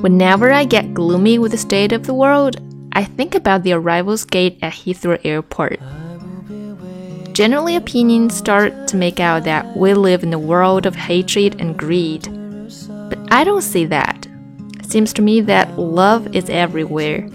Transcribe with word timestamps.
Whenever 0.00 0.50
I 0.50 0.64
get 0.64 0.94
gloomy 0.94 1.38
with 1.38 1.52
the 1.52 1.58
state 1.58 1.92
of 1.92 2.06
the 2.06 2.14
world, 2.14 2.56
I 2.92 3.04
think 3.04 3.34
about 3.34 3.64
the 3.64 3.74
arrivals 3.74 4.24
gate 4.24 4.58
at 4.62 4.72
Heathrow 4.72 5.20
Airport. 5.24 5.78
Generally, 7.34 7.76
opinions 7.76 8.34
start 8.34 8.88
to 8.88 8.96
make 8.96 9.20
out 9.20 9.44
that 9.44 9.76
we 9.76 9.92
live 9.92 10.22
in 10.22 10.32
a 10.32 10.38
world 10.38 10.86
of 10.86 10.94
hatred 10.96 11.60
and 11.60 11.78
greed. 11.78 12.22
But 13.10 13.18
I 13.30 13.44
don't 13.44 13.60
see 13.60 13.84
that. 13.86 14.26
It 14.78 14.90
seems 14.90 15.12
to 15.12 15.22
me 15.22 15.42
that 15.42 15.78
love 15.78 16.34
is 16.34 16.48
everywhere. 16.48 17.28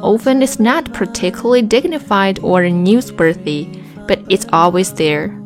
Often 0.00 0.42
it's 0.42 0.60
not 0.60 0.92
particularly 0.94 1.62
dignified 1.62 2.38
or 2.44 2.60
newsworthy, 2.62 3.82
but 4.06 4.20
it's 4.28 4.46
always 4.52 4.92
there. 4.92 5.36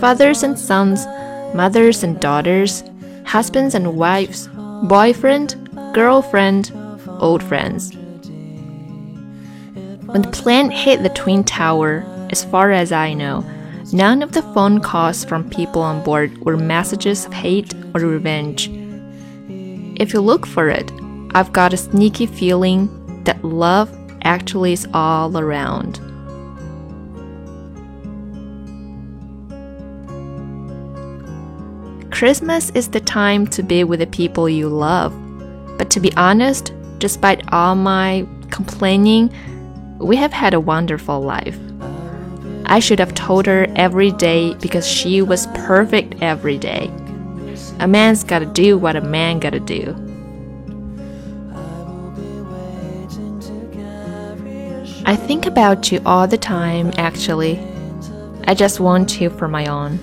Fathers 0.00 0.42
and 0.42 0.58
sons, 0.58 1.06
mothers 1.54 2.02
and 2.02 2.18
daughters, 2.18 2.82
husbands 3.24 3.76
and 3.76 3.96
wives, 3.96 4.48
boyfriend, 4.82 5.65
girlfriend, 5.96 6.70
old 7.20 7.42
friends. 7.42 7.94
When 10.04 10.20
the 10.20 10.30
plane 10.30 10.70
hit 10.70 11.02
the 11.02 11.08
Twin 11.08 11.42
Tower, 11.42 12.04
as 12.30 12.44
far 12.44 12.70
as 12.70 12.92
I 12.92 13.14
know, 13.14 13.42
none 13.94 14.22
of 14.22 14.32
the 14.32 14.42
phone 14.52 14.82
calls 14.82 15.24
from 15.24 15.48
people 15.48 15.80
on 15.80 16.04
board 16.04 16.36
were 16.44 16.58
messages 16.58 17.24
of 17.24 17.32
hate 17.32 17.72
or 17.94 18.02
revenge. 18.02 18.68
If 19.98 20.12
you 20.12 20.20
look 20.20 20.44
for 20.44 20.68
it, 20.68 20.92
I've 21.34 21.54
got 21.54 21.72
a 21.72 21.78
sneaky 21.78 22.26
feeling 22.26 22.90
that 23.24 23.42
love 23.42 23.90
actually 24.20 24.74
is 24.74 24.86
all 24.92 25.38
around. 25.38 25.98
Christmas 32.10 32.68
is 32.74 32.90
the 32.90 33.00
time 33.00 33.46
to 33.46 33.62
be 33.62 33.82
with 33.82 34.00
the 34.00 34.06
people 34.06 34.46
you 34.46 34.68
love. 34.68 35.14
But 35.78 35.90
to 35.90 36.00
be 36.00 36.12
honest, 36.16 36.72
despite 36.98 37.52
all 37.52 37.74
my 37.74 38.26
complaining, 38.50 39.32
we 39.98 40.16
have 40.16 40.32
had 40.32 40.54
a 40.54 40.60
wonderful 40.60 41.20
life. 41.20 41.58
I 42.66 42.80
should 42.80 42.98
have 42.98 43.14
told 43.14 43.46
her 43.46 43.66
every 43.76 44.10
day 44.12 44.54
because 44.54 44.86
she 44.86 45.22
was 45.22 45.46
perfect 45.48 46.16
every 46.20 46.58
day. 46.58 46.90
A 47.78 47.86
man's 47.86 48.24
gotta 48.24 48.46
do 48.46 48.76
what 48.76 48.96
a 48.96 49.00
man 49.00 49.38
gotta 49.38 49.60
do. 49.60 49.94
I 55.04 55.14
think 55.14 55.46
about 55.46 55.92
you 55.92 56.00
all 56.04 56.26
the 56.26 56.38
time, 56.38 56.92
actually. 56.96 57.60
I 58.48 58.54
just 58.54 58.80
want 58.80 59.20
you 59.20 59.30
for 59.30 59.46
my 59.46 59.66
own 59.66 59.98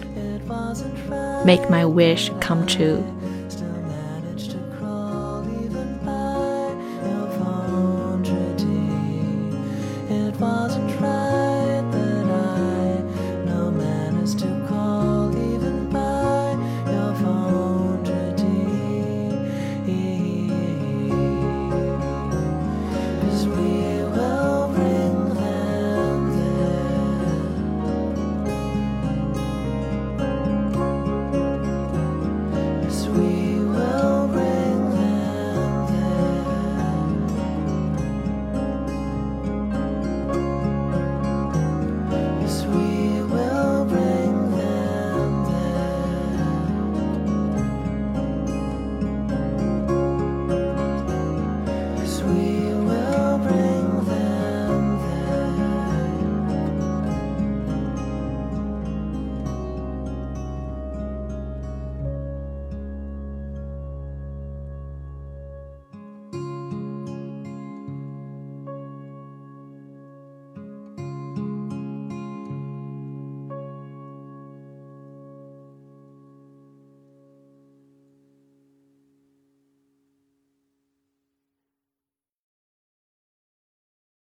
make 1.45 1.69
my 1.69 1.85
wish 1.85 2.31
come 2.39 2.65
true. 2.65 3.03